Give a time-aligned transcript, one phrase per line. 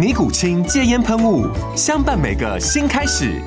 [0.00, 1.44] 尼古清戒烟喷雾，
[1.76, 3.38] 相伴每个新开始。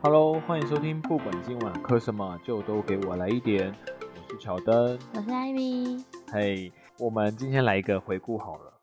[0.00, 3.74] Hello，欢迎收听，不管今晚喝什么，就都给我来一点。
[3.98, 6.04] 我是乔登，我是艾米。
[6.30, 8.78] 嘿，我们今天来一个回顾好了。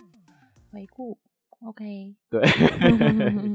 [0.74, 1.18] 回顾
[1.66, 2.16] ，OK。
[2.30, 2.42] 对。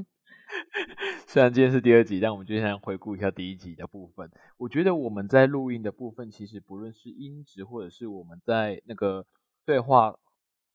[1.27, 4.31] 虽然今天是第二集，但我们就先回顾一下第一集的部分。
[4.57, 9.27] 我觉得我们在录音的部分，其实不论是音质，或者是我们在那个
[9.65, 10.17] 对话、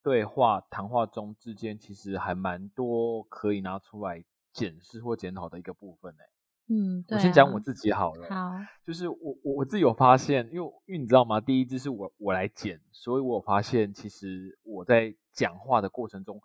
[0.03, 6.13] 对话、谈话中之间，其实还蛮多可以拿出来检视或检讨的一个部分。
[6.19, 6.25] 哎。
[6.71, 8.29] 嗯，我先讲我自己好了。
[8.29, 8.51] 好，
[8.85, 11.41] 就是我我我自己有发现，因为因为你知道吗？
[11.41, 16.39] 第一支是我我来剪，所以我发现其实我在讲话的过程中，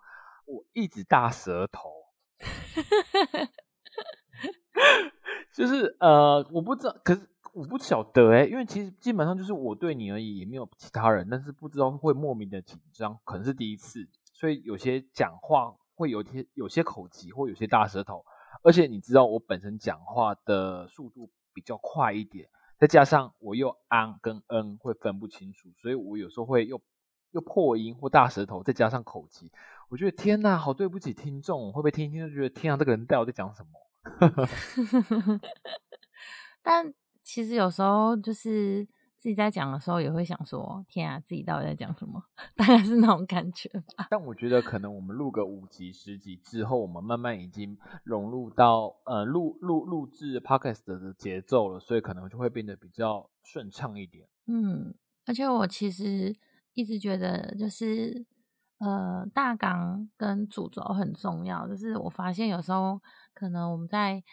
[0.47, 1.91] 我一直大舌头，
[5.53, 7.21] 就是呃，我不知道，可是
[7.53, 18.25] 我不晓得哎，因为其实基本上就是我对你而已，也没有其他人，但是不知道会莫名的紧张，可能是第一次，所以有些讲话会有些有些口急，或有些大舌头。
[18.63, 26.81] 而且你知道我本身讲话的速度比较快一点，再加上我又安跟嗯会分不清楚，所以我有时候会又
[27.35, 29.51] 又破音或大舌头，再加上口疾，
[29.89, 35.39] 我觉得天哪，好对不起听众，会不会听一听就觉得天啊，这个人到底在讲什么？
[36.63, 38.87] 但其实有时候就是。
[39.17, 42.23] 自己在讲的时候也会想说：“天啊，自己到底在讲什么？”
[42.55, 44.05] 大概是那种感觉吧。
[44.07, 54.27] 但我觉得可能我们录个五集、十集之后，我们慢慢已经融入到呃录录录制 podcast 的节奏了，所以可能就会变得比较顺畅一点。
[54.45, 54.93] 嗯，
[55.25, 56.35] 而且我其实
[56.75, 58.23] 一直觉得，就是
[58.77, 61.67] 呃大纲跟主轴很重要。
[61.67, 63.01] 就是我发现有时候
[63.33, 64.23] 可能我们在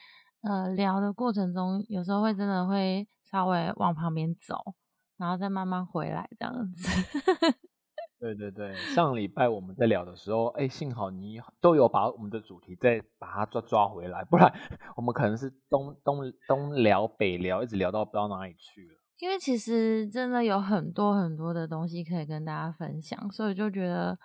[0.42, 4.74] 呃聊的过程中，有时候会真的会稍微往旁边走。
[5.18, 6.88] 然后再慢慢回来这样子。
[8.18, 14.52] 对对对，上礼拜我们在聊的时候，哎，幸好你都有把我们的主题再把它抓抓回来，不然
[14.96, 18.98] 我们可能是东东东聊北聊，一直聊到不知道哪里去了。
[19.18, 24.18] 因为其实真的有很多很多的东西可以跟大家分享，所以就觉得，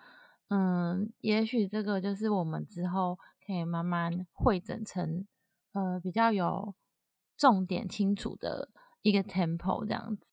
[0.49, 5.27] 嗯，也许这个就是我们之后可以慢慢汇整成，
[5.73, 6.73] 呃，比较有
[7.37, 8.69] 重点清楚的
[9.03, 10.25] 一个 tempo 这样子。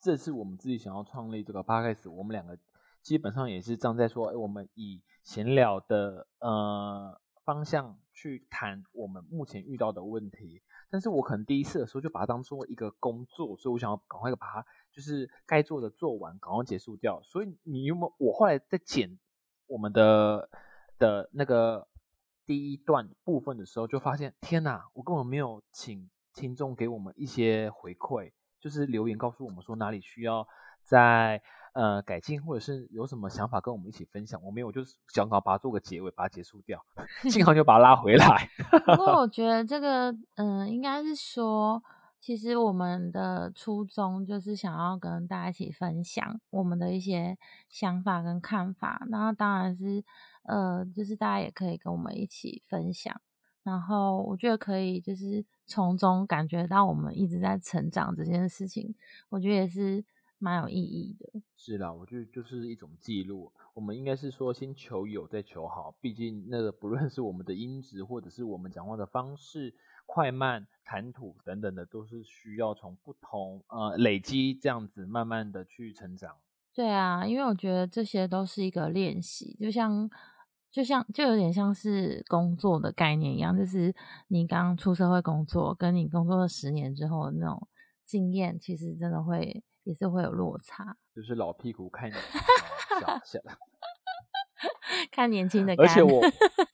[0.00, 2.58] 这次我们自己想要创立这个 podcast，我们两个
[3.02, 10.62] 基本上也是站在说，哎，我们以闲聊的呃方向去谈我们目前遇到的问题。
[10.94, 17.20] 但是我可能第一次的时候就把它当做一个工作，所以我想要赶快把它就是该做的做完，赶快结束掉。
[17.24, 18.14] 所以你有没有？
[18.18, 19.18] 我后来在剪
[19.66, 20.48] 我们的
[20.96, 21.88] 的那个
[22.46, 28.30] 第一段部分的时候，就发现天哪，我根本没有请听众给我们一些回馈。
[28.60, 30.46] 就是留言告诉我们说哪里需要
[30.84, 34.40] 在呃改进，或者是有什么想法跟我们一起分享。
[34.44, 36.84] 我没有，就是想搞把它做个结尾，把它结束掉。
[37.28, 38.48] 幸好就把它拉回来。
[38.86, 41.82] 不过我 觉得这个嗯，应该是说，
[42.20, 47.36] 其实我们的初衷就是想要跟大家一起分享我们的一些
[47.68, 49.04] 想法跟看法。
[49.10, 50.04] 然后当然是
[50.44, 53.20] 呃，就是大家也可以跟我们一起分享。
[53.62, 58.94] 然后我觉得可以，就是从中感觉到我们一直在成长这件事情，
[59.30, 60.04] 我觉得也是
[60.44, 61.40] 蛮有意义的。
[61.56, 63.50] 是啦，我觉得就是一种记录。
[63.72, 65.96] 我们应该是说先求有，再求好。
[66.00, 69.74] 毕竟那个不论是我们的音质，或者是我们讲话的方式、
[70.04, 76.36] 快慢、谈吐等等的，都是需要从不同呃累积这样子慢慢的去成长。
[76.74, 80.10] 对啊，因为我觉得这些都是一个练习，就像。
[80.74, 83.94] 就像就有点像是工作的概念一样，就是
[84.26, 87.68] 你刚出社会工作，跟你工作了十年之后那种
[88.04, 90.96] 经验，其实真的会也是会有落差。
[91.14, 92.14] 就是老屁股看你
[93.00, 93.50] 小小的。
[95.10, 96.22] 看年轻的， 而且我，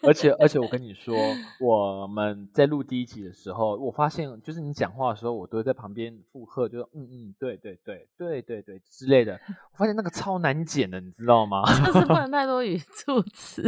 [0.03, 1.17] 而且而且我跟你说，
[1.59, 9.41] 我们在录第一集的时候，我发现就是你讲话的时候，我都会在旁边附和，就说嗯嗯，对对对对对对之类的。
[9.73, 11.63] 我发现那个超难剪的，你知道吗？
[11.85, 13.63] 就是不能太多语助词，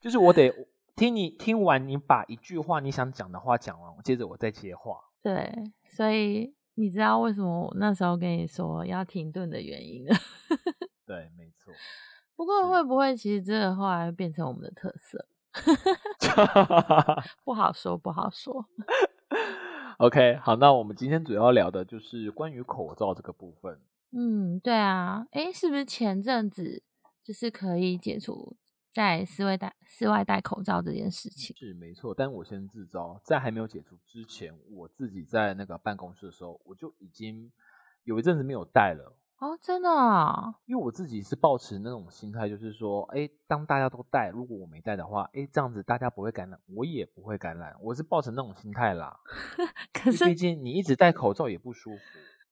[0.00, 0.50] 就是我得
[0.94, 4.98] 听你听完，你把一句话你想讲的话讲完，接着我再接话。
[5.22, 5.52] 对，
[5.90, 10.14] 所以你知道为什么我那时候跟你说要停顿的原因了？
[11.06, 11.72] 对，没错。
[12.36, 15.26] 不过会不会其实这个后来变成我们的特色？
[17.44, 18.66] 不好说，不好说。
[19.98, 23.80] OK，好，那我们今天主要聊的就是关于口罩这个部分。
[24.12, 26.82] 嗯，对啊，哎，是不是前阵子
[27.24, 28.54] 就是可以解除
[28.96, 31.56] 在室外戴室外戴口罩这件事情？
[31.56, 37.52] 是没错，但我先自招，在还没有解除之前，我自己在那个办公室的时候，我就已经
[38.04, 39.16] 有一阵子没有戴了。
[39.38, 40.54] 哦，真的啊！
[40.64, 49.20] 因为我自己是抱持那种心态，就是说，哎，当大家都戴，如果我没戴的话，哎，这样子大家不会感染，我也不会感染，我是抱持那种心态啦。
[49.92, 52.00] 可是，毕竟你一直戴口罩也不舒服。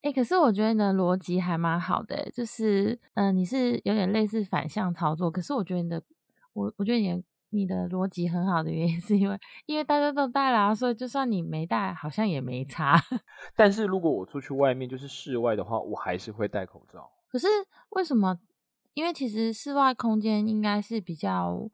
[0.03, 6.03] 哎，可是我觉得你的逻辑还蛮好的，就是，嗯，你是有点类似反向操作，可是我觉得你的，
[6.55, 7.23] 我我觉得你。
[7.51, 13.01] 你的逻辑很好的原因 是因为，因为大家都戴了，所以就算你没戴，好像也没差。
[13.55, 17.09] 但是如果我出去外面，就是室外的话，我还是会戴口罩。
[17.29, 17.47] 可是
[17.91, 18.37] 为什么？
[18.95, 21.71] 因为其实室外空间应该是比较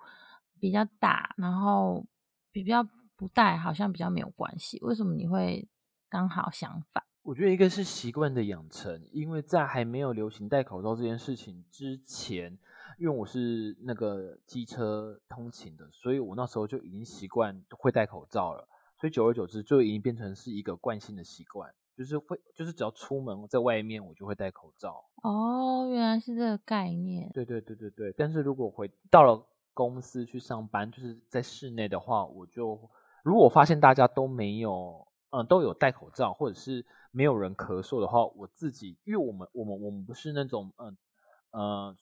[0.61, 2.05] 比较大，然后
[2.53, 2.87] 比较
[3.17, 4.79] 不戴好像比较没有关系。
[4.83, 5.67] 为什么你会
[6.11, 7.03] 刚好相反？
[7.23, 12.59] 我觉得一个是习惯的养成，因为在还没有流行戴口罩这件事情之前。
[12.99, 25.05] 因为我是那个机车通勤的，所以我那时候就已经习惯会戴口罩了，所以久而久之就已经变成是一个惯性的习惯，就是会，就是只要出门在外面，我就会戴口罩。
[25.23, 27.31] 哦，原来是这个概念。
[27.33, 28.13] 对对对对对。
[28.17, 32.91] 但是如果回到了公司去上班，就是在室内的话，我就
[33.23, 40.97] 如果发现大家都没有，嗯，都有戴口罩，或者是没有人咳嗽的话，我自己，因为我们我们我们不是那种，嗯
[41.53, 41.97] 嗯。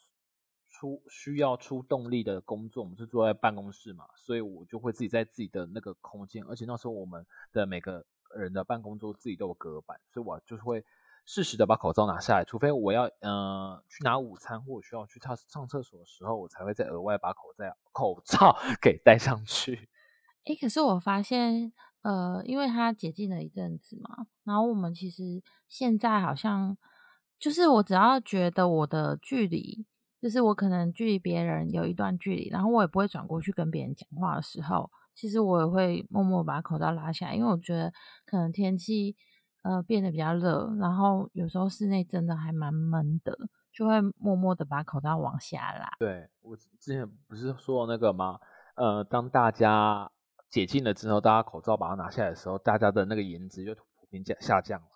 [0.79, 10.85] 出需要出动力的工作，我们是坐在办公室嘛，所以我就会自己在自己的那个空间，而且那时候我们的每个人的办公桌自己都有隔板，所以我就是会
[11.27, 19.89] 适时的把口罩拿下来，除非我要呃去拿午餐或者需要去上上厕所的时候，我才会再额外把口罩口罩 给戴上去。
[20.45, 21.73] 哎，可是我发现，
[22.03, 26.79] 呃，因为它解禁了一阵子嘛，然后我们其实现在好像
[27.37, 29.85] 就是我只要觉得我的距离。
[30.21, 37.93] 就是我可能距离别人有一段距离，然后我也不会转过去跟别人讲话的时候，其实我也会默默把口罩拉下来，因为我觉得
[38.27, 39.17] 可能天气
[39.63, 43.37] 呃变得比较热，然后有时候室内真的还蛮闷的，
[43.73, 45.89] 就会默默的把口罩往下拉。
[45.99, 48.39] 对我之前不是说那个吗？
[48.75, 50.11] 呃，当大家
[50.49, 54.87] 解禁了之后，大家口罩把它拿下来的时候，大家的那个颜值就普遍降下降了。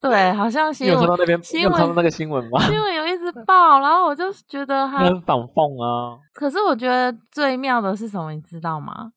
[0.00, 0.96] 对，好像新闻
[1.42, 2.60] 新闻看到那个新闻吗？
[2.60, 6.16] 新闻有一直报，然后我就觉得他很反讽啊。
[6.32, 9.12] 可是我觉得最妙的是什么，你知道吗？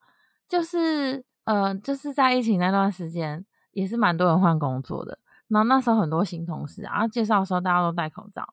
[0.50, 5.20] 就是呃，就是在疫情那段时间，也是蛮多人换工作的。
[5.50, 8.44] 然后那时候很多新同事，然后介绍的时候大家都戴口罩，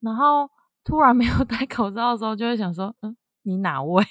[0.00, 0.50] 然后
[0.82, 4.02] 突然没有戴口罩的时候，就会想说，嗯，你哪位？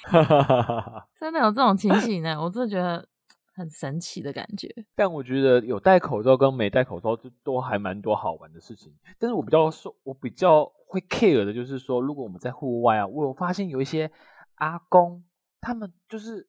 [1.20, 2.40] 真的有这种情形呢？
[2.40, 3.06] 我真的觉得。
[3.58, 8.94] 很神奇的感觉，但我觉得有戴口罩跟没戴口罩，就都还蛮多好玩的事情。
[9.18, 14.10] 但是我比较受，我比较会 care 的就是说，如果我们在户外啊，我有发现有一些
[14.54, 15.24] 阿公，
[15.60, 16.48] 他们就是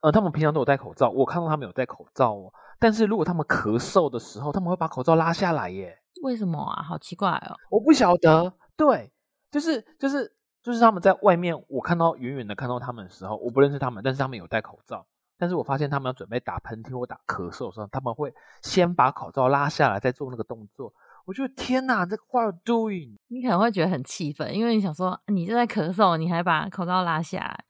[0.00, 2.52] 呃，他们平常都有戴口罩，我看到他们有戴口罩哦。
[2.80, 5.96] 但是如果他们咳嗽的时候，他们会把口罩拉下来耶？
[6.22, 6.82] 为什么啊？
[6.82, 7.54] 好奇怪哦！
[7.70, 8.52] 我不晓得。
[8.76, 9.12] 对，
[9.50, 15.06] 就是就是就是他们在外面，我看到远远的看到他们的时候，我不认识他们，但是他们有戴口罩。
[15.38, 20.92] 但是我发现他们要准备打喷嚏或打咳嗽的时候，他们会先把口罩拉下来，再做那个动作。
[21.24, 23.16] 我觉得天哪，这 what doing？
[23.28, 27.64] 你可能会觉得很气愤，因为你想说你正在咳嗽，你还把口罩拉下来。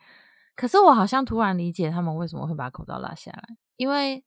[0.56, 4.24] 可是我好像突然理解他们为什么会把口罩拉下来，因为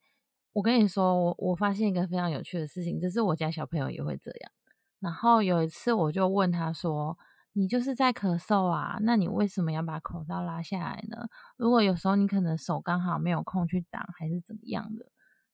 [0.53, 4.51] 我跟你说，我我发现一个非常有趣的事情，就是我家小朋友也会这样。
[4.99, 7.17] 然后有一次我就问他说。
[7.53, 8.97] 你就是在咳嗽啊？
[9.01, 11.27] 那你为什么要把口罩拉下来呢？
[11.57, 15.05] 如果有时候你可能手刚好没有空去挡，还是怎么样的，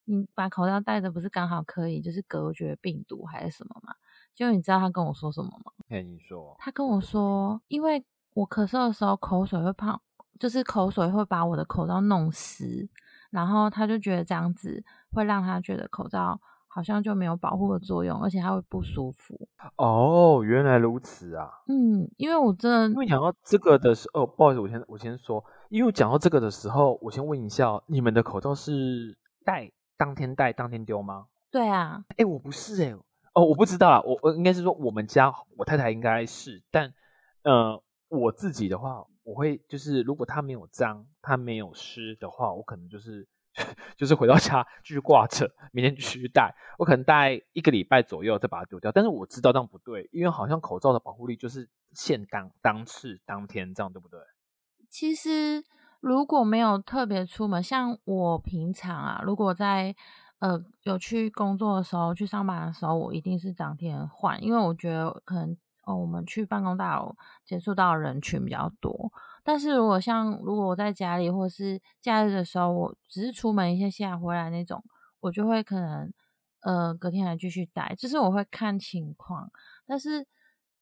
[0.04, 3.94] 你把口罩戴着不是刚好可以就是隔绝病毒还是什么吗？
[4.34, 5.72] 就你知道他跟我说什么吗？
[5.88, 6.54] 哎，你说。
[6.60, 10.00] 他跟我说，因为我咳嗽的时候口水会泡，
[10.38, 12.88] 就是口水会把我的口罩弄湿，
[13.30, 16.40] 然后他就觉得这样子会让他觉得口罩
[16.78, 19.48] 好像就没有保护的作用，而且它会不舒服。
[19.74, 21.50] 哦，原来如此啊！
[21.66, 31.26] 嗯，因为我真的因为讲到这个的时候，哦，不好意思，我先我先说，因为讲到这个的时候，我先问一下，你们的口罩是戴当天戴当天丢吗？
[31.50, 32.94] 对啊，哎，我不是哎，
[33.34, 36.94] 哦，我不知道啊，我我应该是说我们家我太太应该是，但
[37.42, 43.26] 呃，我自己的话，我会就是如果它没有脏，它没有湿的话，我可能就是
[43.96, 48.92] 就是回到家继续挂着，明天继续戴，我可能戴一个礼拜左右再把它丢掉。
[48.92, 54.20] 但是我知道这样不对，因为好像口罩的保护力就是限当当次当天这样，对不对？
[54.88, 55.64] 其实
[56.00, 59.94] 如果没有特别出门，像我平常啊，如果在
[60.38, 69.12] 呃有去工作的时候，去上班的时候，我一定是当天换，因为我觉得可能哦，我们去办公大楼接触到人群比较多。
[69.48, 74.84] 但是如果像如果我在家里或是假日的时候，我只是出门一下下回来那种，
[75.20, 76.12] 我就会可能
[76.60, 79.50] 呃隔天还继续戴，就是我会看情况。
[79.86, 80.26] 但是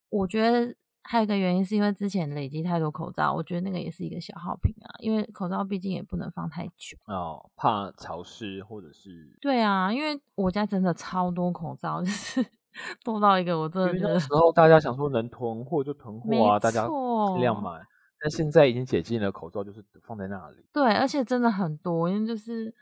[0.08, 6.98] 我觉得还有一个原因是因为之前累积太多口罩，我觉得那个也是一个小耗品啊，因为口罩毕竟也不能放太久。
[7.06, 12.44] 哦，怕潮湿或者是对啊，因为我家真的超多口罩，就是
[13.04, 16.84] 多到一个我真的那时候大家想说能囤货就囤货啊，大家
[17.28, 17.80] 尽量买。
[18.26, 20.56] 但现在已经解禁了，口罩就是放在那里。
[20.72, 22.74] 对，而且真的很多，因为就是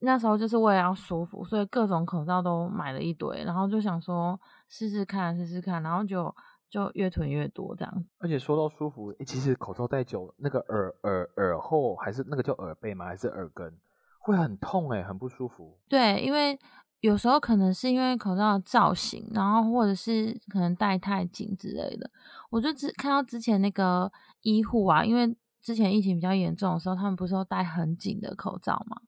[0.00, 4.36] 那时候就是为了要舒服，所以各种口罩都买了一堆，然后就想说
[4.68, 6.34] 试试看，试试看，然后就
[6.68, 8.04] 就越囤越多这样。
[8.18, 13.04] 而且说到舒服，诶其实口罩戴久了，那个耳耳耳后还是那个叫耳背吗？
[13.04, 13.72] 还是耳根，
[14.18, 15.78] 会很痛诶，很不舒服。
[15.88, 16.58] 对，因为
[16.98, 22.10] 有时候可能是因为口罩的造型，然后或者是可能戴太紧之类的。
[22.50, 24.10] 我就只看到之前那个
[24.42, 29.00] 医护啊，因为之前疫情比较严重的时候，他们不是都戴很紧的口罩嘛，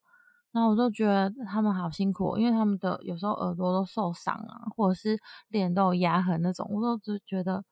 [0.52, 7.64] 然后我就觉得他们好辛苦哦，因为他们的有时候耳朵都受伤啊，或者是脸都有压痕那种，我都只觉得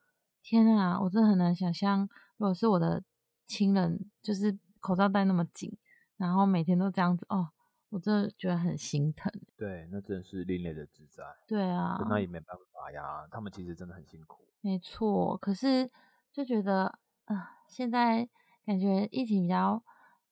[0.43, 3.03] 天啊，我真的很难想象，如果是我的
[3.47, 5.77] 亲人，就是口罩戴那么紧，
[6.17, 7.51] 然后每天都这样子哦，
[7.91, 9.31] 我真的觉得很心疼。
[9.59, 14.39] 对，那真的是另类的自在，对啊，那也没办法呀，他们其实真的很辛苦。
[14.63, 15.91] 没错，可是
[16.33, 16.99] 就觉得
[17.33, 18.29] 啊、现在
[18.67, 19.81] 感觉疫情比较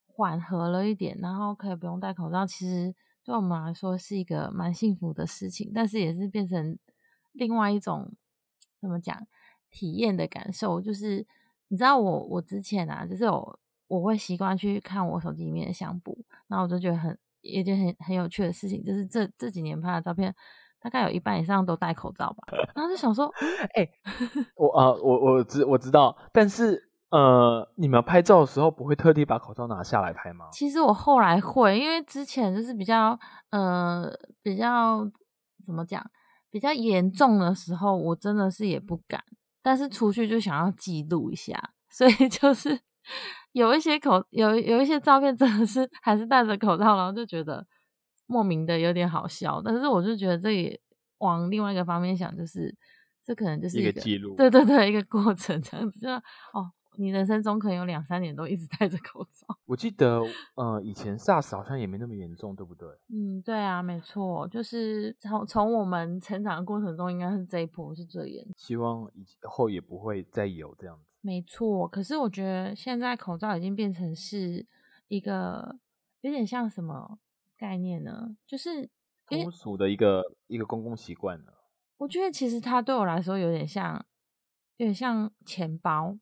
[0.05, 6.77] 缓和了一点，然后可以不用戴口罩，其实对我们来说是一个蛮幸福的事情，但是也是变成
[7.31, 8.11] 另外一种
[8.81, 9.25] 怎么讲
[9.69, 11.25] 体验的感受，就是
[11.69, 20.35] 你知道我我之前啊，就是我我会习惯去看我手机里面的相簿，然后我就觉得很一件很很有趣的事情，就是这这几年拍的照片。
[20.81, 23.25] 大概有一半以上都戴口罩吧， 然后就想说，
[23.75, 23.85] 嗯
[24.55, 30.47] 我啊、我我知我知道，但是呃，你们拍照的时候不会特地把口罩拿下来拍吗？
[30.51, 34.11] 其实我后来会，因为之前就是比较呃
[34.43, 35.09] 比较
[35.65, 36.05] 怎么讲，
[36.51, 39.23] 比较严重的时候，我真的是也不敢，
[39.63, 42.79] 但是出去就想要记录一下，所以就是
[43.53, 47.65] 有一些口有有一些照片真的是还是戴着口罩，然后就觉得
[48.27, 50.79] 莫名的有点好笑，但是我就觉得这也
[51.17, 52.75] 往另外一个方面想，就是
[53.25, 56.09] 这可能就是一一个记录对对对，一个过程这样子，就
[56.53, 59.57] 哦，你人生中可能有两三年都一直戴着口罩。
[59.65, 60.21] 我记得
[60.55, 62.89] 呃，以前 SARS 好像也没那么严重，对不对？
[63.07, 68.53] 嗯，对啊，没错，就是从从我们成长的过程中，应该是这一波是最严重。
[68.57, 71.03] 希望以后也不会再有这样子。
[71.21, 74.65] 没错，可是我觉得现在口罩已经变成是
[75.07, 75.79] 一个
[76.19, 77.17] 有点像什么
[77.57, 78.35] 概念呢？
[78.45, 78.89] 就是
[79.29, 81.53] 因为通俗的一个一个公共习惯了。
[81.97, 84.05] 我觉得其实它对我来说有点像，
[84.77, 86.17] 有点像钱包，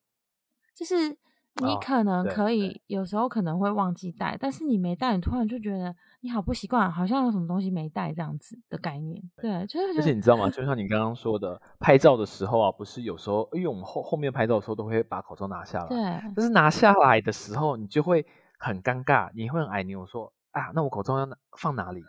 [0.78, 9.20] 就是你哦可能可以、有时候可能会忘记带，但是你没带，你突然就觉得你好不习惯，好像有什么东西没带这样子的概念。
[9.38, 10.48] 对，就是而且你知道吗？
[10.52, 15.98] 就像你刚刚说的，拍照的时候啊，不是有时候，因为我们后后面拍照的时候都会把口罩拿下来，对
[16.36, 18.24] 但是拿下来的时候，你就会
[18.60, 22.04] 很尴尬，你会很矮扭，说啊，那我口罩要放哪里？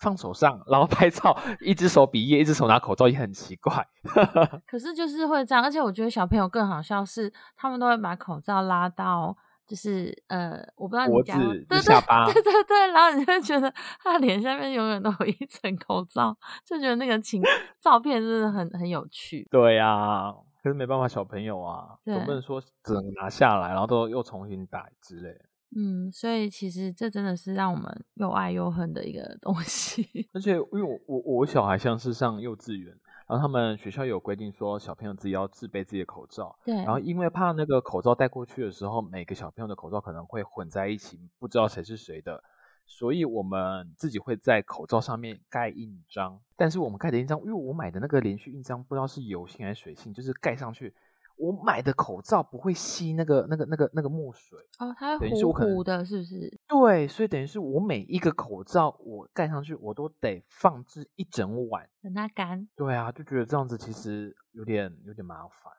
[0.00, 3.86] 放手上，然后拍照，一只手比耶，一只手拿口罩，也很奇怪。
[4.66, 17.42] 可是就是会这样，而且我觉得小朋友更好笑是，他们都会把口罩拉到，就是呃，我不知道你脖子对对下巴对对对，然后你就会觉得他脸下面永远都有一层口罩，就觉得那个情
[17.80, 19.46] 照片真的很很有趣。
[19.50, 25.49] 对呀、可是没办法，小朋友啊，总不能说只能拿下来，然后都又重新戴之类的。
[25.76, 30.28] 嗯，所以其实这真的是让我们又爱又恨的一个东西。
[30.34, 32.92] 而且因为我我我小孩像是上幼稚园，
[33.28, 42.42] 然后他们学校有规定说小朋友自己要自备自己的口罩，对，然后因为怕那个口罩戴过去的时候，每个小朋友的口罩可能会混在一起，不知道谁是谁的，
[42.86, 46.40] 所以我们自己会在口罩上面盖印章。
[46.56, 50.92] 但是我们盖的印章，因为我买的那个连续印章不知道是油性还是水性，就是盖上去。
[51.40, 56.60] 我买的口罩不会吸那个、那个、那个、那个墨水哦，它会糊糊的，是不是？
[56.68, 62.68] 对，所以等于是我每一个口罩我盖上去，我都得放置一整晚，等它干。
[62.76, 65.72] 对啊，就觉得这样子其实有点有点麻烦。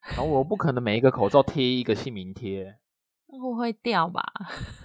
[0.00, 2.78] 然后我不可能每一个口罩贴一个姓名贴，
[3.28, 4.22] 那会会掉吧？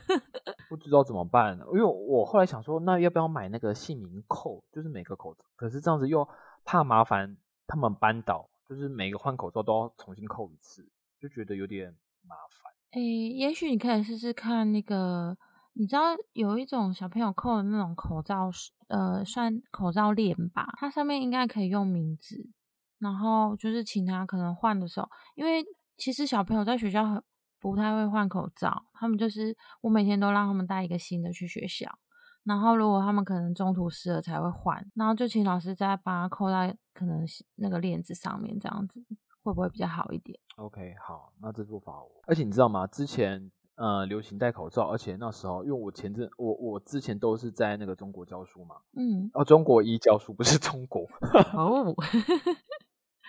[0.67, 4.61] 不知道怎么办，因为我后来想说，那要不要买那个姓名扣？
[4.73, 6.27] 就是每个口罩，可是这样子又
[6.65, 8.49] 怕麻烦他们扳倒。
[8.71, 12.71] 就是每个换口罩都要重新扣一次，就觉得有点麻烦。
[12.91, 15.37] 诶，也许你可以试试看那个，
[15.73, 18.49] 你知道有一种小朋友扣的那种口罩，
[18.87, 22.49] 呃，算口罩链吧，它上面应该可以用名字，
[22.97, 25.61] 然后就是请他可能换的时候，因为
[25.97, 27.21] 其实小朋友在学校很
[27.59, 31.99] 不太会换口罩，他们就是我每天都让他们带一个新的去学校。
[32.43, 37.23] 然后，如果他们可能中途湿了才会换，然后就请老师再把它扣在可能
[37.55, 38.99] 那个链子上面，这样子
[39.43, 42.09] 会不会比较好一点？OK，好，那这做法我。
[42.25, 42.87] 而且你知道吗？
[42.87, 51.07] 之前呃流行戴口罩，而且那时候因为我前阵我我之前都是在那个中国教书嘛，嗯，哦，中国一教书不是中国
[51.53, 51.95] 哦。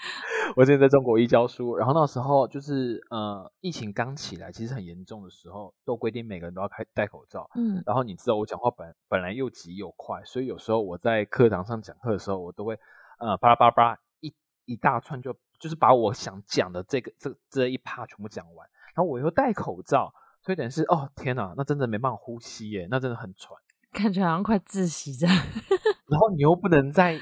[0.56, 7.48] 我之前在中国一教书，然后那时候就是呃，疫情刚起来，其实很严重的时候，都规定每个人都要开戴口罩。
[7.54, 12.78] 嗯，然后你知道我讲话本本来又急又快，所以有时候我在课堂上讲课的时候，我都会
[13.18, 18.68] 呃巴拉巴拉巴拉一一大串，就就是把我想讲的这个这这一趴全部讲完。
[18.94, 23.56] 然后我又戴口罩，所以等于是哦天哪，那真的没办法呼吸耶，那真的很喘，
[23.92, 25.34] 感觉好像快窒息这样。
[26.10, 27.18] 然后你又不能在。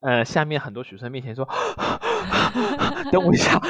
[0.00, 1.48] 呃，下面很多学生面前说，
[3.10, 3.60] 等我一下。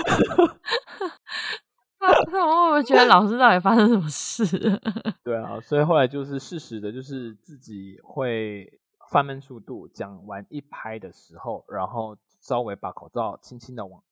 [2.32, 4.44] 我我觉得老师到底发生什么事？
[5.24, 8.80] 对啊，所以后来就是适时的，就是自己会
[9.10, 14.02] 放慢速度，讲完一拍的时候，然后稍微把口罩轻轻的往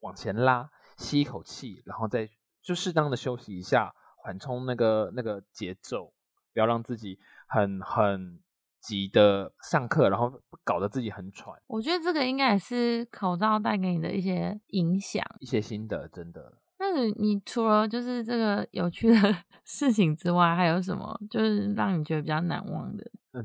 [0.00, 2.28] 往前拉，吸一口气，然后再
[2.62, 6.12] 就适当的休息一下，缓冲那个那个节奏，
[6.54, 8.40] 不要让自己很很。
[8.86, 11.52] 急的上课，然后搞得自己很喘。
[11.66, 16.58] 我觉得这个应该也是口罩带给你的一些影响，一些心得，真的。
[16.78, 19.16] 那你你除了就是这个有趣的
[19.64, 23.04] 事情之外，还有什么就是让你觉得比较难忘的？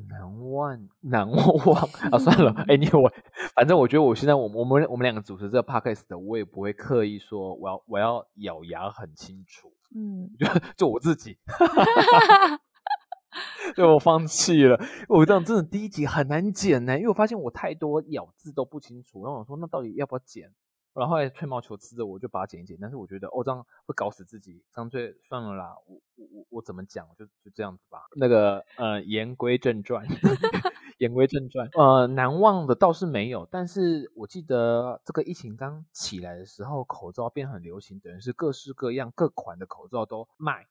[0.09, 2.19] 难忘， 难忘啊！
[2.19, 3.11] 算了， 哎，你我
[3.55, 9.73] 反正我觉得我现在我我们我们两个主持这个 podcast 的，我也不会刻意说我要我要咬牙很清楚。
[9.93, 11.37] 嗯，就就我自己。
[13.75, 19.23] 对我放弃了，我这样真的第一集很难剪呢，因为我发现我太多咬字都不清楚。
[19.23, 20.51] 然后我说那到底要不要剪？
[20.93, 22.77] 然后后来吹毛求疵的，我就把它剪一剪。
[22.81, 25.73] 但是我觉得哦这样会搞死自己，干脆算了啦。
[25.87, 27.07] 我我我我怎么讲？
[27.17, 27.99] 就就这样子吧。
[28.17, 30.05] 那个呃言归正传，
[30.97, 31.69] 言归正传。
[31.79, 40.67] 呃难忘的倒是没有，但是我记得这个疫情刚起来的时候，口罩变很流行，等于是各式各样各款的口罩都卖。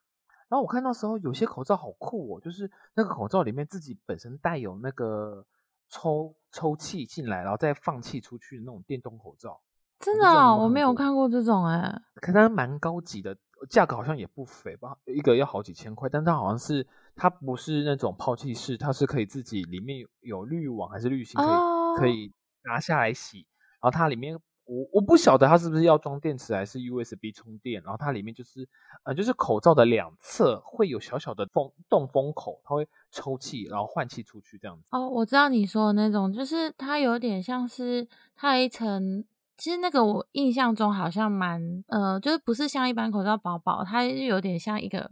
[0.51, 5.47] 然后我看到时候有些口罩好酷哦，就是那个口罩里面自己本身带有那个
[5.89, 9.61] 抽抽气进来，然后再放气出去的那种电动口罩。
[10.01, 12.03] 真的啊，我没有看过这种哎。
[12.17, 13.37] 可它蛮高级的，
[13.69, 16.09] 价格好像也不菲吧，一个要好几千块。
[16.09, 16.85] 但它好像是
[17.15, 22.33] 它不是那种抛弃式，它是可以自己里面有滤网还是滤芯可以可以
[22.65, 23.47] 拿下来洗，
[23.81, 24.37] 然后它里面。
[24.71, 28.69] 我我不晓得它是不是要装电池还是 USB 充电，然后它里面就是
[29.03, 34.85] 呃就是口罩的两侧会有小小的风洞风口，它会抽气然后换气出去这样子。
[34.93, 38.07] 哦，我知道你说的那种，就是它有点像是
[38.37, 39.25] 它有一层，
[39.59, 45.11] 其实那个我印象中好像蛮呃，就是不是像一般口罩薄薄，它有点像一个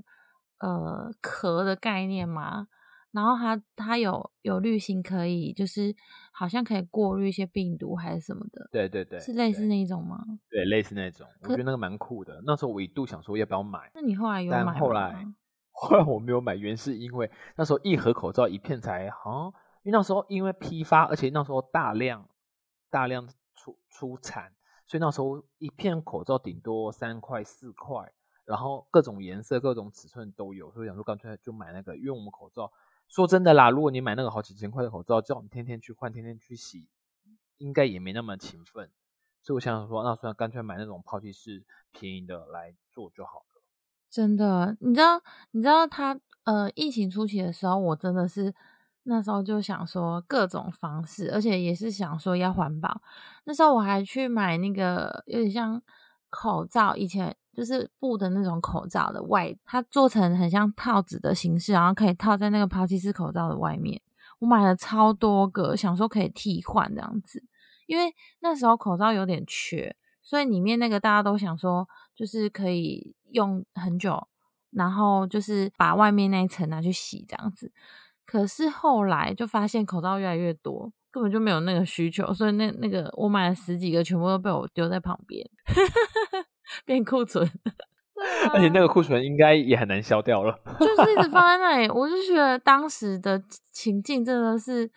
[0.60, 2.68] 呃壳的概念嘛。
[3.18, 5.92] 然后它它有有滤芯可以，就是
[6.30, 8.68] 好像可以过滤一些病毒还是什么的。
[8.70, 10.24] 对对对，是类似那种吗？
[10.48, 11.26] 对，类似那种。
[11.42, 12.40] 我觉得那个蛮酷的。
[12.46, 13.90] 那时候我一度想说要不要买。
[13.92, 14.72] 那你后来有买吗？
[14.78, 15.26] 后 来
[15.72, 22.28] 后来我没有买，原是因为那时候一盒口罩一片才好像，因为那时候因为批发，而且那时候大量
[22.88, 24.52] 大量出出产，
[24.86, 28.12] 所以那时候一片口罩顶多三块四块，
[28.44, 32.70] 然后各种颜色、各种尺寸都有，所以想说干脆就买那个，因为我们口罩。
[33.08, 36.88] 说真的啦，如果你买那个好几千块的口罩，叫你天天去换、天天去洗，
[37.56, 38.90] 应该也没那么勤奋。
[39.42, 43.62] 所以我想想说，那算了，干脆买那种抛弃式便宜的来做就好了。
[44.10, 48.54] 真的，你知道，你知道他呃，疫情初期的时候，我真的是
[49.04, 53.00] 那时候就想说各种方式，而且也是想说要环保。
[53.44, 55.82] 那时候我还去买那个有点像
[56.30, 64.00] 口罩以前就是布的那种口罩的外，它做成很像套子的形式，然后可以套在那个抛弃式口罩的外面。
[64.38, 67.42] 我买了超多个，想说可以替换这样子，
[67.86, 74.28] 因为那时候口罩有点缺，所以里面那个大家都想说就是可以用很久，
[74.70, 77.72] 然后就是把外面那一层拿去洗这样子。
[78.24, 85.48] 可是后来就发现口罩越来越多，根本就没有那个需求，所以那那个我买了十几个，全部都被我丢在旁边，
[86.84, 87.48] 变库存。
[88.52, 91.88] 而且那个库存应该也很难消掉了，就 是一直放在那里。
[91.88, 93.40] 我就觉得当时的
[93.70, 94.90] 情境真的是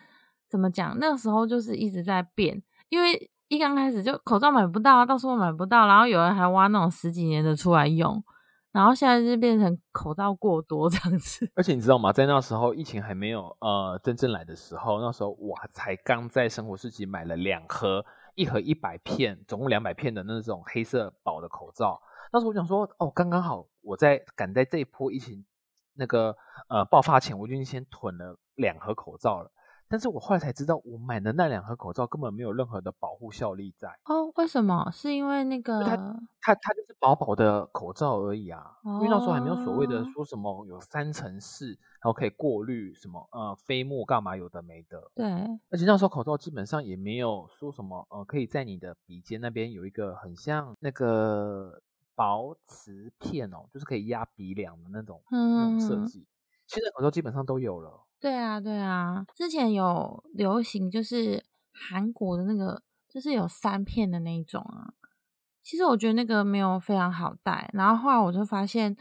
[0.50, 0.98] 怎么讲？
[0.98, 8.20] 那个时候就是一直在变，因为一刚开始就口罩买不到，到时候买不到，然后有人还挖那种十几年的出来用。
[8.72, 12.10] 然后现在就变成口罩过多这样子，而且你知道吗？
[12.10, 18.02] 在那时候疫情还没有呃真正来的时候，那时候我才刚在生活市集买了两盒，
[18.34, 22.00] 一盒一百片，总共两百片的那种黑色薄的口罩。
[22.32, 25.44] 那时候我想说，哦，刚刚好，我在赶在这一波疫情
[25.94, 26.34] 那个
[26.70, 29.52] 呃爆发前，我就先囤了两盒口罩了。
[29.92, 33.90] 但是我后来才知道，我买的那两盒口罩根本没有任何的保护效力在。
[34.06, 34.90] 哦，为什么？
[34.90, 35.94] 是因为那个它
[36.40, 38.78] 它它就是薄薄的口罩而已啊。
[38.82, 45.10] 因为那时候还没有所谓的说什么有三层式，然后可以过滤什么呃飞沫干嘛有的没的。
[45.14, 45.30] 对。
[45.68, 51.82] 而且那时候口罩基本上也没有说什么呃可以在你的鼻尖那边有一个很像那个
[52.14, 56.26] 薄瓷片哦，就是可以压鼻梁的那种那种设计。
[56.66, 58.00] 现在口罩基本上都有了。
[58.22, 64.94] 对啊，对啊，之前有流行，就是韩国的那个，就是有三片的那一种啊。
[65.64, 68.96] 其实我觉得那个没有非常好戴，然后后来我就发现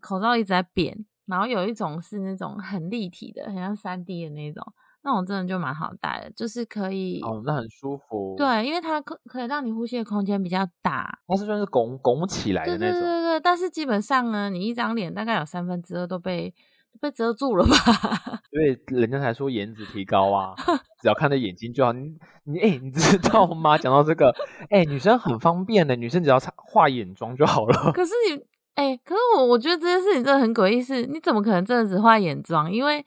[0.00, 4.64] 口罩一直在变，然后有一种是那种很立体的，很像三 D 的那种，
[5.02, 8.36] 那种真的就蛮好戴的，就是可以哦，那很舒服。
[8.38, 13.00] 对，因为它可可以让你呼吸的空间比较大，它是算是拱拱起来的那种。
[13.00, 16.54] 对对对对，但是基本上呢，你一张脸大概有三分之二都被。
[17.00, 17.76] 被遮住了吧？
[18.50, 20.54] 因为人家才说颜值提高啊，
[21.00, 21.92] 只要看着眼睛就好。
[21.92, 23.76] 你你哎，你知道吗？
[23.76, 24.34] 讲到这个，
[24.70, 27.92] 哎，女生很方便的，女生只要画眼妆就好了。
[27.92, 28.42] 可是你
[28.74, 32.72] 哎，可是我我觉得这件事情真的很诡异，是你怎么可能真的只画眼妆？
[32.72, 33.04] 因为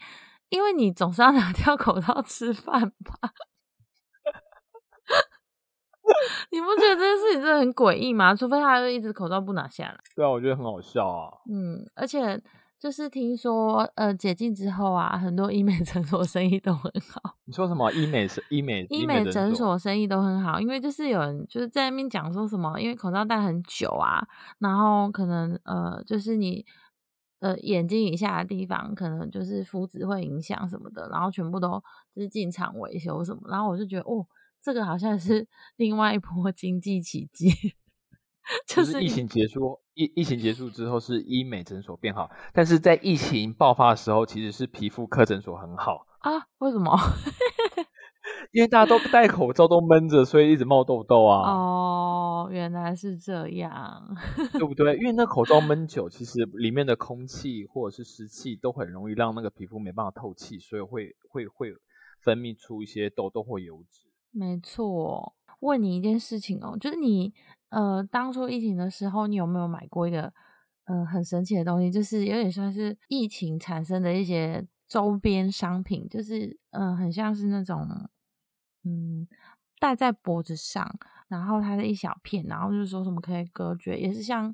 [0.50, 3.30] 因为你总是要拿掉口罩吃饭吧？
[6.52, 8.36] 你不觉得这件事情真的很诡异吗？
[8.36, 9.98] 除非他一直口罩不拿下来。
[10.16, 11.32] 对啊，我觉得很好笑啊。
[11.52, 12.42] 嗯，而且。
[12.80, 17.36] 就是听说，呃，解禁之后啊，很多医美诊所生意都很好。
[17.44, 17.92] 你说什么？
[17.92, 18.88] 医美是 医美？
[18.90, 24.26] 医美诊所生意都很好，因为就是有人就是在那边讲说什么，因为口罩戴很久啊，
[24.60, 26.66] 然后可能呃，就是你
[27.42, 31.84] 呃眼睛以下的地方可能就是肤质会影响什么的，然后全部都
[32.16, 34.26] 就是进场维修什么，然后我就觉得哦，
[34.62, 37.52] 这个好像是 另外一波经济奇迹。
[38.68, 46.48] 就是疫情结束，疫疫情结束之后是医美诊所变好，但是在疫情爆发的时候，其实是皮肤科诊所很好啊？
[46.58, 46.98] 为什么？
[48.52, 51.52] 因为大家都戴口罩，都闷着，所以一直冒痘痘啊。
[51.52, 54.02] 哦，原来是这样，
[54.54, 54.96] 对不对？
[54.98, 61.72] 因为那口罩闷久，其实里面的空气或者是湿气都很容易让那个皮肤没办法透气，所以会会会
[62.24, 64.08] 分泌出一些痘痘或油脂。
[64.32, 65.36] 没错。
[65.60, 67.34] 问你一件事情哦，就是你。
[67.70, 70.34] 呃，当初疫情的时候，你有没有买过一个
[70.86, 71.92] 呃很神奇的东西？
[71.92, 77.88] 就是有点算是疫情产生的一些周边商品，就是嗯，很像是那种
[78.84, 79.28] 嗯
[79.80, 80.90] 戴在脖子上，
[81.28, 84.52] 然后它的一小片，然后就是说什么可以隔绝，也是像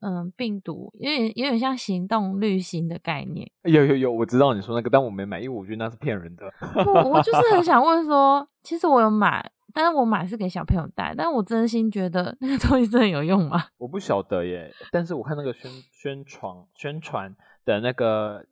[0.00, 3.50] 嗯病毒，有点有点像行动滤芯的概念。
[3.64, 6.44] 有有有，我知道你说那个，但我没买，因为我觉得那是骗人的。
[6.86, 9.50] 我我就是很想问说，其实我有买。
[9.72, 13.64] 但是我买是给小朋友戴，但我真心觉得那个东西真的有用吗？
[13.78, 18.44] 我不晓得耶，但是我看那个宣宣传宣传的那个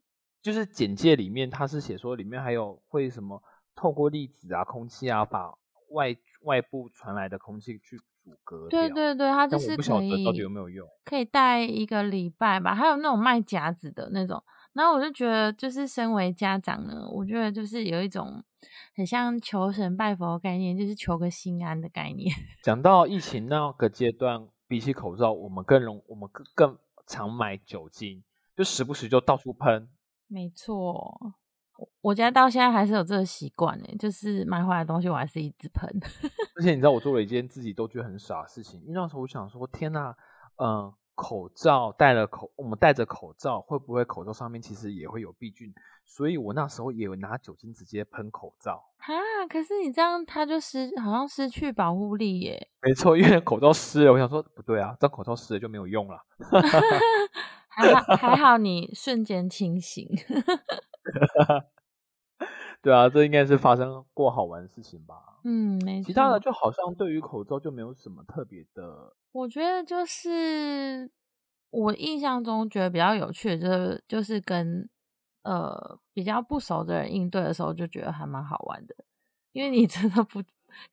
[0.43, 3.43] 就是简介里面，它是写说里面还有会什么
[3.75, 5.55] 透过粒子啊、空气啊，把
[5.91, 8.69] 外外部传来的空气去阻隔。
[8.69, 10.89] 对对对，它就是可以到底有没有用？
[11.05, 14.43] 可以戴一个礼拜吧，还有那种卖夹子的那种。
[14.73, 18.43] 然后我就觉得，就是身为家长呢，我觉得就是有一种
[18.95, 22.33] 很像求神拜佛的概念，就是求个心安的概念。
[22.63, 28.23] 讲到疫情那个阶段，比起口罩，我们更容，我们更更常买酒精，
[28.57, 29.89] 就时不时就到处喷。
[30.29, 31.35] 没错，
[32.01, 35.91] 我家到现在还是有这个习惯呢，就是买回来的东西我还是一直喷。
[36.55, 40.15] 而且你知道，我做了一件自己都觉得很傻的事情，因为那时候我想说，天呐，
[40.63, 40.93] 嗯。
[41.21, 45.71] 口罩戴了口，我们戴着口罩，会不会口罩上面其实也会有病菌？
[46.07, 48.83] 所以我那时候也有拿酒精直接喷口罩。
[48.97, 49.13] 啊，
[49.47, 52.69] 可是你这样，它就失好像失去保护力耶。
[52.81, 56.19] 没错，因为口罩湿了，我想说不对啊，这口罩湿了就没有用了。
[57.69, 60.09] 还好还好，你瞬间清醒。
[62.83, 65.15] 对啊，这应该是发生过好玩的事情吧？
[65.45, 66.07] 嗯，没错。
[66.07, 69.15] 其他的就好像对于口罩就没有什么特别的。
[69.33, 71.11] 我觉得就是
[71.71, 74.89] 我印象中觉得比较有趣的，就是就是跟
[75.43, 78.95] 呃比较不熟的人应对的时候，就觉得还蛮好玩的，
[79.53, 80.43] 因为你真的不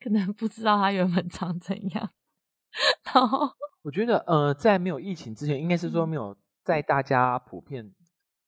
[0.02, 2.10] 可能不知道他原本长怎样。
[3.14, 3.50] 然后
[3.82, 7.94] 我觉得呃，在没有疫情之前，应该是说没有在大家普遍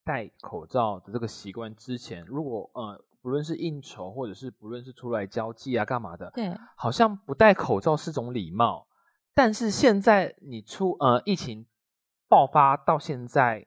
[0.03, 3.01] 戴口罩的这个习惯之前，如果呃。
[3.21, 8.87] 不论是应酬，或者是不论是出来交际啊，干嘛的，对，好像不戴口罩是种礼貌。
[9.33, 11.65] 但是现在你出呃疫情
[12.27, 13.65] 爆发到现在，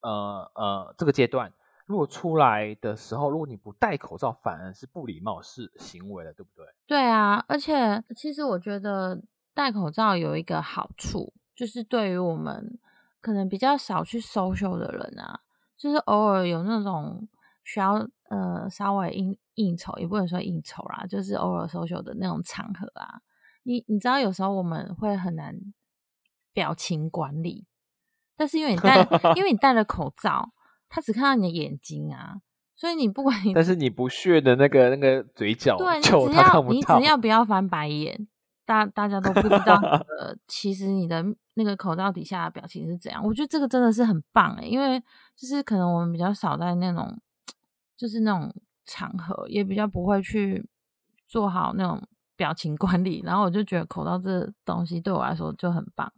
[0.00, 1.52] 呃呃这个阶段，
[1.86, 6.66] 如果出来的时候，如果你不戴口罩，反而是不礼貌是行为了，对不对？
[6.86, 9.22] 对啊，而且其实我觉得
[9.54, 12.78] 戴口罩有一个好处，就是对于我们
[13.20, 15.40] 可能比较少去 social 的人啊，
[15.76, 17.28] 就是偶尔有那种。
[17.64, 17.94] 需要
[18.30, 23.20] 呃稍微应应酬，也不能说应酬啦，就是偶尔 social 的那种场合啊。
[23.62, 25.54] 你你知道有时候我们会很难
[26.52, 27.66] 表情管理，
[28.36, 30.52] 但是因为你戴因为你戴了口罩，
[30.88, 32.40] 他只看到你的眼睛啊，
[32.74, 38.26] 所以你不管你，但是你不屑的那个那个嘴角，对，你只 要你只要不要翻白眼，
[38.64, 39.74] 大大家都不知道
[40.18, 41.22] 呃， 其实你的
[41.54, 43.22] 那个口罩底下的表情是怎样。
[43.22, 44.98] 我觉得这个真的是很棒诶，因为
[45.36, 47.20] 就是可能我们比较少在那种。
[48.00, 48.50] 就是那种
[48.86, 50.66] 场合，也比较不会去
[51.28, 52.02] 做好那种
[52.34, 56.10] 表情管理，然后我就觉得口罩这东西对我来说就很棒，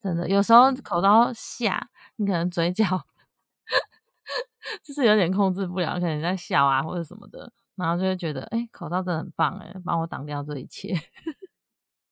[0.00, 0.28] 真的。
[0.28, 2.84] 有时候口罩下，你可能嘴角
[4.82, 10.92] 就是有点控制不了，可能在笑啊或者什么的，然后就会觉得，哎，口罩真的很棒，哎，帮我挡掉这一切。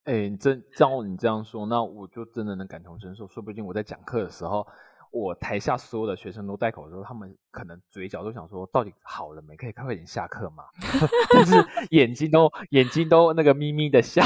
[0.04, 4.64] 哎，真照你这样说，那我就真的能感同身受，说不定我在讲课的时候。
[5.12, 9.54] 我台下所有的学生都戴口罩，他们可能嘴角都想说：到底好了没？
[9.56, 10.64] 可以快点下课吗？
[11.32, 11.54] 但是
[11.90, 14.22] 眼睛都眼睛都那个眯眯的笑，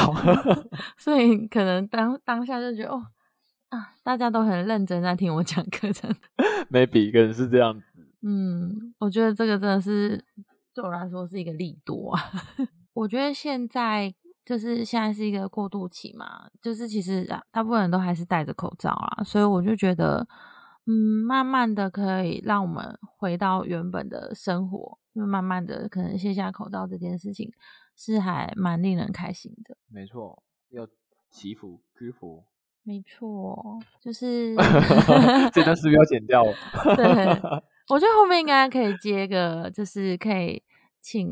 [0.96, 3.02] 所以可能当当下就觉得哦
[3.70, 6.16] 啊，大家都很认真在听我讲课，真的。
[6.70, 7.84] maybe 可能是这样子。
[8.22, 10.24] 嗯，我觉得这个真的是
[10.72, 12.22] 对我来说是一个利多啊。
[12.94, 20.24] 我觉得现在就是现在是一个过渡期嘛，就是其实大部分人都还是戴着口罩啊，所以我就觉得。
[20.86, 20.92] 嗯，
[21.26, 27.52] 慢慢的可以让我们回到原本的生活，就慢慢的可能卸下口罩这件事情
[27.96, 29.76] 是还蛮令人开心的。
[29.88, 30.86] 没错，要
[31.30, 32.44] 祈福知福。
[32.84, 34.54] 没错，就是
[35.52, 36.44] 这段是不是要剪掉？
[36.94, 37.04] 对，
[37.88, 40.62] 我觉得后面应该可以接个，就是可以
[41.00, 41.28] 请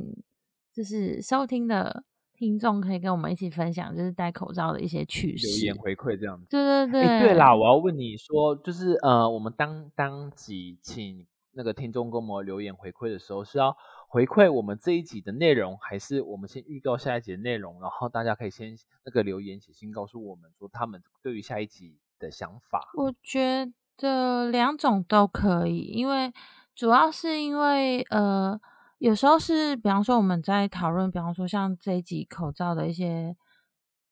[0.73, 2.03] 就是收听的。
[2.45, 6.47] 听众可以跟我们一起分享，就是戴口罩的一些趣事，留言回馈这样子。
[6.51, 13.75] 对对对，对啦，我要问你说，就是呃，我们当当集请那个听众跟我们留言回馈的时候，是要
[14.09, 18.77] 回馈我们这一集的内容，还是我们先预告下一集的内容，然后大家可以先
[19.07, 22.91] 那个留言写信告诉我们说他们对于下一集的想法？
[22.95, 26.31] 我觉得两种都可以，因为
[26.75, 28.61] 主要是因为呃。
[28.99, 33.37] 有时候是，比方说我们在讨论，比方说像这一集口罩的一些，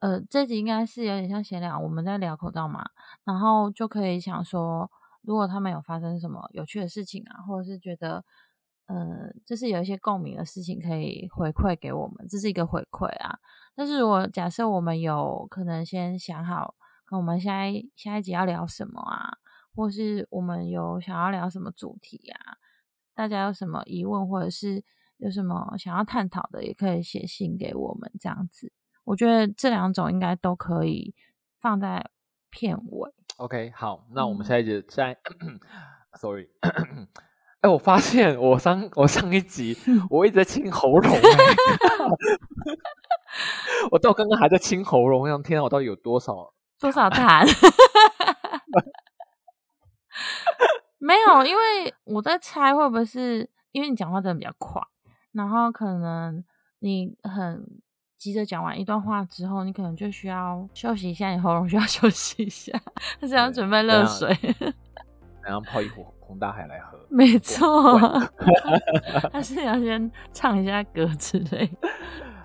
[0.00, 2.84] 呃，这集应该是有点像闲聊，我们在聊口罩嘛，
[3.24, 4.90] 然后就可以想说，
[5.22, 8.24] 如果他们有发生什么有趣的事情啊，或者是觉得，
[8.86, 13.38] 呃，就是有一些共鸣的事情，可以回馈给我们，这是一个回馈啊。
[13.74, 16.74] 但是如果假设我们有可能先想好，
[17.06, 19.38] 跟我们下一下一集要聊什么啊，
[19.74, 22.58] 或是我们有想要聊什么主题啊？
[23.14, 24.82] 大家有什么疑问，或者是
[25.18, 28.10] 有什么想要探讨的，也可以写信给我们。
[28.20, 28.72] 这样子，
[29.04, 31.14] 我觉得这两种应该都可以
[31.60, 32.10] 放在
[32.50, 33.10] 片尾。
[33.36, 35.16] OK，好，那我们下一集再。
[36.14, 36.50] Sorry，
[37.62, 39.74] 哎，我发现我上我上一集
[40.10, 41.10] 我一直在清喉咙，
[43.90, 47.46] 我到刚刚还在清喉咙，我想天啊，我到底有多少多少痰？
[51.04, 54.80] 没有，因为我在猜会不会是因为你讲话真的比较快，
[55.32, 56.42] 然后可能
[56.78, 57.66] 你很
[58.16, 62.72] 急着讲完一段话之后，你可能就需要休息一下，你喉咙需要 休息一下，
[63.20, 64.36] 他想要准备热水，
[65.42, 66.96] 然后泡一壶红大海来喝。
[67.10, 67.98] 没错，
[69.32, 71.68] 他是要先唱一下歌之类。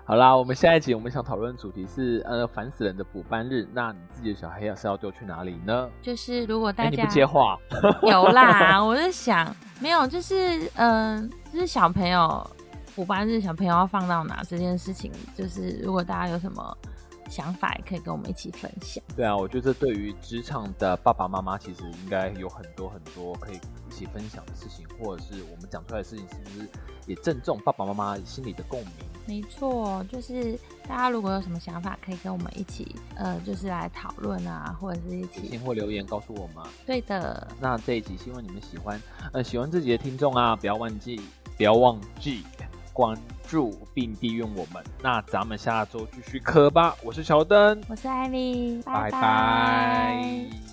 [0.08, 5.86] 好啦，我们下一集我们想讨论的主题是呃烦死人的补班日，那你自己的小孩要是要丢去哪里呢？
[6.00, 7.58] 就是如果大哎，家你不接话，
[8.00, 12.50] 有啦，我在想，没有，就是嗯、呃就是小朋友
[12.96, 16.74] 补班日，小朋友要放到哪这件事情，就是如果大家有什么
[17.28, 19.04] 想法，也可以跟我们一起分享。
[19.14, 23.56] 对啊，我觉得对于职场的爸爸妈妈，其实应该有很多很多可以
[23.90, 26.68] 一起分享的事情，或者是我们讲出来的事情，是不是
[27.08, 28.90] 也正中爸爸妈妈心里的共鸣？
[29.26, 36.64] 没错，就是大家如果有什么想法，可以跟我们一起，呃，就是来讨论啊，或者是一起信或留言告诉我们。
[36.86, 38.98] 对的，那这一集希望你们喜欢，
[39.32, 41.20] 呃，喜欢自己的听众啊，不要忘记，
[41.58, 42.42] 不要忘记
[42.94, 43.14] 关
[43.46, 44.82] 注并订阅我们。
[45.02, 50.67] 那咱们下周继续磕吧，我是乔登，我是艾米，拜拜